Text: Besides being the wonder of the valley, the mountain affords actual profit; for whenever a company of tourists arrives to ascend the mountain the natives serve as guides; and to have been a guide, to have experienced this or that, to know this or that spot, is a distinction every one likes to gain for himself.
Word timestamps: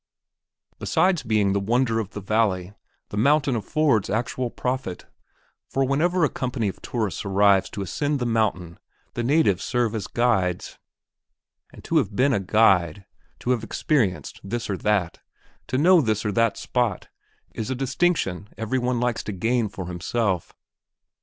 Besides 0.79 1.21
being 1.21 1.53
the 1.53 1.59
wonder 1.59 1.99
of 1.99 2.09
the 2.13 2.21
valley, 2.21 2.73
the 3.09 3.17
mountain 3.17 3.55
affords 3.55 4.09
actual 4.09 4.49
profit; 4.49 5.05
for 5.69 5.83
whenever 5.85 6.25
a 6.25 6.29
company 6.29 6.67
of 6.69 6.81
tourists 6.81 7.23
arrives 7.23 7.69
to 7.69 7.83
ascend 7.83 8.17
the 8.17 8.25
mountain 8.25 8.79
the 9.13 9.21
natives 9.21 9.63
serve 9.63 9.93
as 9.93 10.07
guides; 10.07 10.79
and 11.71 11.83
to 11.83 11.97
have 11.97 12.15
been 12.15 12.33
a 12.33 12.39
guide, 12.39 13.05
to 13.41 13.51
have 13.51 13.63
experienced 13.63 14.41
this 14.43 14.71
or 14.71 14.77
that, 14.77 15.19
to 15.67 15.77
know 15.77 16.01
this 16.01 16.25
or 16.25 16.31
that 16.31 16.57
spot, 16.57 17.09
is 17.53 17.69
a 17.69 17.75
distinction 17.75 18.49
every 18.57 18.79
one 18.79 18.99
likes 18.99 19.21
to 19.25 19.31
gain 19.31 19.69
for 19.69 19.85
himself. 19.85 20.51